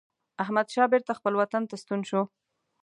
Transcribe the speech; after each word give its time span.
احمدشاه 0.43 0.87
بیرته 0.91 1.11
خپل 1.19 1.33
وطن 1.37 1.63
ته 1.69 1.75
ستون 1.81 2.01
شو. 2.09 2.21